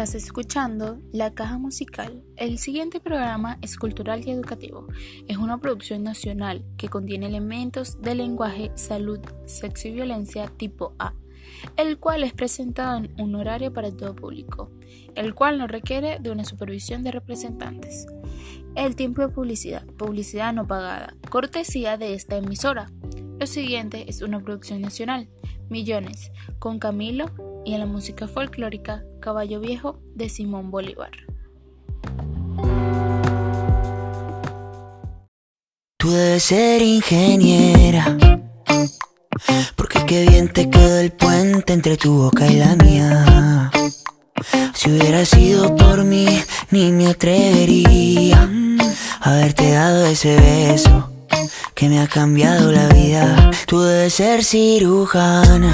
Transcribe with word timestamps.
Estás 0.00 0.14
escuchando 0.14 0.98
La 1.12 1.34
Caja 1.34 1.58
Musical. 1.58 2.24
El 2.36 2.56
siguiente 2.56 3.00
programa 3.00 3.58
es 3.60 3.76
cultural 3.76 4.26
y 4.26 4.30
educativo. 4.30 4.86
Es 5.28 5.36
una 5.36 5.58
producción 5.58 6.04
nacional 6.04 6.64
que 6.78 6.88
contiene 6.88 7.26
elementos 7.26 8.00
de 8.00 8.14
lenguaje, 8.14 8.72
salud, 8.76 9.20
sexo 9.44 9.88
y 9.88 9.92
violencia 9.92 10.50
tipo 10.56 10.94
A, 10.98 11.12
el 11.76 11.98
cual 11.98 12.24
es 12.24 12.32
presentado 12.32 12.96
en 12.96 13.12
un 13.20 13.34
horario 13.34 13.74
para 13.74 13.94
todo 13.94 14.16
público, 14.16 14.70
el 15.16 15.34
cual 15.34 15.58
no 15.58 15.66
requiere 15.66 16.18
de 16.18 16.30
una 16.30 16.46
supervisión 16.46 17.02
de 17.02 17.12
representantes. 17.12 18.06
El 18.76 18.96
tiempo 18.96 19.20
de 19.20 19.28
publicidad, 19.28 19.84
publicidad 19.98 20.54
no 20.54 20.66
pagada, 20.66 21.12
cortesía 21.28 21.98
de 21.98 22.14
esta 22.14 22.38
emisora. 22.38 22.90
Lo 23.38 23.46
siguiente 23.46 24.08
es 24.08 24.22
una 24.22 24.40
producción 24.40 24.80
nacional, 24.80 25.28
Millones, 25.70 26.32
con 26.58 26.78
Camilo 26.78 27.30
y 27.64 27.74
en 27.74 27.80
la 27.80 27.86
música 27.86 28.26
folclórica 28.26 29.04
Caballo 29.20 29.60
Viejo 29.60 30.00
de 30.14 30.28
Simón 30.28 30.70
Bolívar. 30.70 31.12
Tú 35.96 36.10
debes 36.10 36.42
ser 36.42 36.82
ingeniera, 36.82 38.16
porque 39.76 40.04
qué 40.06 40.26
bien 40.26 40.52
te 40.52 40.68
quedó 40.68 40.98
el 40.98 41.12
puente 41.12 41.72
entre 41.72 41.96
tu 41.96 42.14
boca 42.14 42.46
y 42.50 42.56
la 42.56 42.74
mía. 42.76 43.70
Si 44.74 44.90
hubiera 44.90 45.24
sido 45.24 45.76
por 45.76 46.04
mí, 46.04 46.26
ni 46.70 46.90
me 46.90 47.08
atrevería 47.08 48.48
a 49.20 49.30
haberte 49.30 49.72
dado 49.72 50.06
ese 50.06 50.36
beso 50.36 51.09
que 51.80 51.88
me 51.88 51.98
ha 51.98 52.06
cambiado 52.06 52.70
la 52.70 52.88
vida. 52.88 53.50
Tú 53.66 53.80
debes 53.80 54.12
ser 54.12 54.44
cirujana 54.44 55.72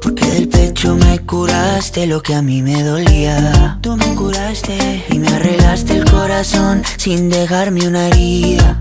porque 0.00 0.24
del 0.26 0.48
pecho 0.48 0.94
me 0.94 1.18
curaste 1.26 2.06
lo 2.06 2.22
que 2.22 2.36
a 2.36 2.40
mí 2.40 2.62
me 2.62 2.84
dolía. 2.84 3.80
Tú 3.82 3.96
me 3.96 4.14
curaste 4.14 5.04
y 5.10 5.18
me 5.18 5.26
arreglaste 5.26 5.96
el 5.96 6.08
corazón 6.08 6.84
sin 6.98 7.30
dejarme 7.30 7.88
una 7.88 8.06
herida. 8.06 8.80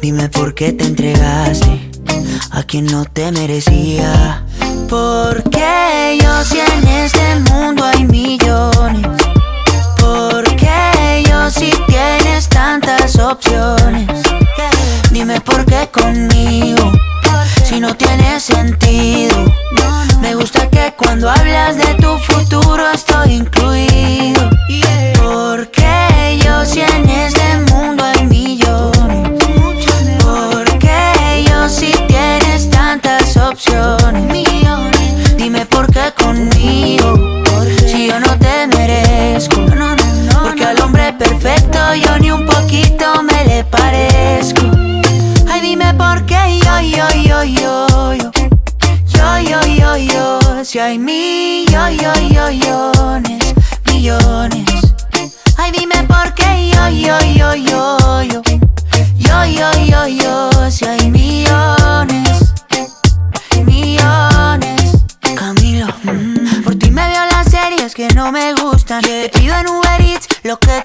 Dime 0.00 0.30
por 0.30 0.54
qué 0.54 0.72
te 0.72 0.86
entregaste 0.86 1.90
a 2.50 2.62
quien 2.62 2.86
no 2.86 3.04
te 3.04 3.30
merecía. 3.30 4.42
Porque 4.88 6.18
yo 6.18 6.44
si 6.44 6.60
en 6.60 6.88
este 6.88 7.40
mundo 7.50 7.84
hay 7.84 8.06
millones. 8.06 9.06
Si 17.64 17.80
no 17.80 17.96
tiene 17.96 18.40
sentido. 18.40 18.77
Yo, 46.82 47.08
yo, 47.24 47.44
yo, 47.44 47.44
yo, 47.44 48.14
yo. 48.14 48.30
Yo, 49.06 49.38
yo, 49.40 49.60
yo, 49.66 49.96
yo. 49.96 50.64
Si 50.64 50.78
hay 50.78 50.98
millones, 50.98 51.74
millones. 53.86 54.64
Ay, 55.56 55.72
dime 55.72 56.04
por 56.04 56.32
qué 56.34 56.70
yo, 56.72 56.88
yo, 56.88 57.18
yo, 57.34 57.54
yo, 57.54 58.22
yo. 58.22 58.42
Yo, 59.16 59.44
yo, 59.46 59.72
yo, 59.84 60.06
yo. 60.06 60.70
Si 60.70 60.84
hay 60.84 61.10
millones, 61.10 62.54
millones. 63.64 64.92
Camilo, 65.36 65.86
mm, 66.04 66.62
por 66.62 66.76
ti 66.76 66.90
me 66.90 67.08
veo 67.08 67.24
las 67.26 67.50
series 67.50 67.94
que 67.94 68.08
no 68.14 68.30
me 68.30 68.54
gustan. 68.54 69.02
Te 69.02 69.30
pido 69.30 69.54
en 69.56 69.68
Uber 69.68 70.00
Eats 70.00 70.28
lo 70.44 70.58
que 70.58 70.84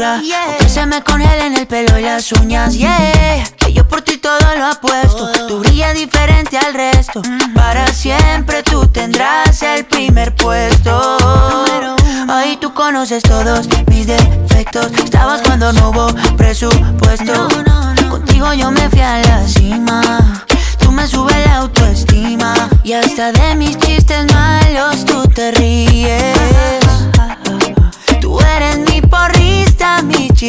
O 0.00 0.58
que 0.58 0.68
se 0.68 0.86
me 0.86 1.02
congelen 1.02 1.56
el 1.56 1.66
pelo 1.66 1.98
y 1.98 2.02
las 2.02 2.30
uñas. 2.30 2.74
Yeah, 2.74 3.42
que 3.56 3.72
yo 3.72 3.88
por 3.88 4.00
ti 4.02 4.16
todo 4.18 4.38
lo 4.56 4.66
apuesto. 4.66 5.32
Tú 5.48 5.58
brillas 5.58 5.92
diferente 5.94 6.56
al 6.56 6.72
resto. 6.72 7.20
Para 7.52 7.84
siempre 7.88 8.62
tú 8.62 8.86
tendrás 8.86 9.60
el 9.64 9.86
primer 9.86 10.36
puesto. 10.36 11.16
Ahí 12.28 12.56
tú 12.60 12.72
conoces 12.72 13.24
todos 13.24 13.66
mis 13.88 14.06
defectos. 14.06 14.86
Estabas 15.02 15.42
cuando 15.42 15.72
no 15.72 15.90
hubo 15.90 16.14
presupuesto. 16.36 17.48
Contigo 18.08 18.54
yo 18.54 18.70
me 18.70 18.88
fui 18.90 19.00
a 19.00 19.18
la 19.18 19.48
cima. 19.48 20.44
Tú 20.78 20.92
me 20.92 21.08
subes 21.08 21.44
la 21.44 21.56
autoestima. 21.56 22.54
Y 22.84 22.92
hasta 22.92 23.32
de 23.32 23.56
mis 23.56 23.76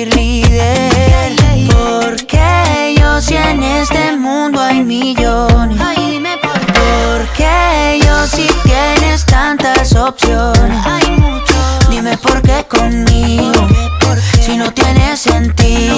cheerleader. 0.05 1.35
Porque 1.69 2.95
yo 2.97 3.19
si 3.21 3.35
en 3.35 3.63
este 3.63 4.15
mundo 4.15 4.61
hay 4.61 4.81
millones. 4.81 5.77
Porque 6.73 7.99
yo 8.03 8.27
si 8.27 8.47
tienes 8.63 9.25
tantas 9.25 9.95
opciones. 9.95 10.85
Dime 11.89 12.17
por 12.17 12.41
qué 12.41 12.65
conmigo. 12.67 13.67
Si 14.41 14.55
no 14.55 14.71
tiene 14.73 15.17
sentido. 15.17 15.88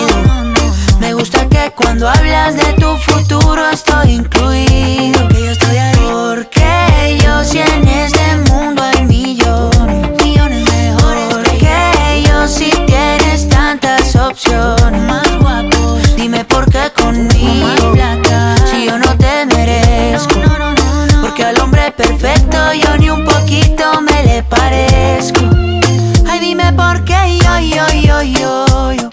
Yo, 27.69 27.85
yo, 27.87 28.21
yo, 28.23 28.91
yo, 28.91 28.91
yo. 28.93 29.09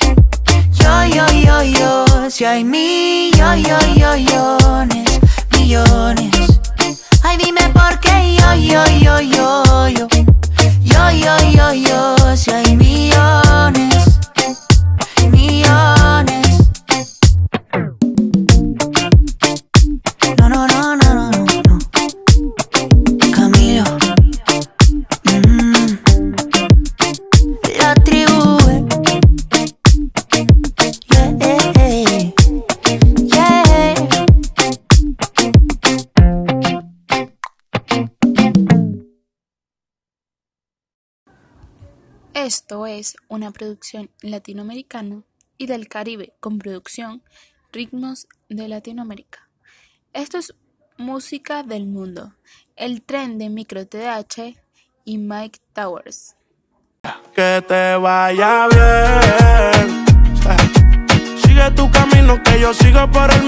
Yo, 0.73 1.05
yo, 1.05 1.27
yo, 1.33 1.63
yo, 1.63 2.31
si 2.31 2.45
hay 2.45 2.65
millones, 2.65 3.67
millones. 4.17 5.08
Esto 42.39 42.87
es 42.87 43.17
una 43.27 43.51
producción 43.51 44.11
latinoamericana 44.23 45.25
y 45.57 45.67
del 45.67 45.89
Caribe 45.89 46.35
con 46.39 46.59
producción 46.59 47.25
Ritmos 47.73 48.29
de 48.49 48.69
Latinoamérica. 48.69 49.51
Esto 50.13 50.39
es 50.39 50.55
música 50.97 51.65
del 51.65 51.87
mundo. 51.87 52.35
El 52.77 53.03
tren 53.03 53.39
de 53.39 53.49
Micro 53.51 53.89
TDH 53.89 54.57
y 55.05 55.19
Mike 55.19 55.59
Towers. 55.73 56.37
que 57.35 57.61
te 57.67 57.97
vaya 57.97 58.69
bien. 58.69 60.07
Sigue 61.43 61.71
tu 61.73 61.91
camino 61.91 62.41
que 62.45 62.61
yo 62.61 62.73
sigo 62.73 63.11
por 63.11 63.33
el 63.33 63.48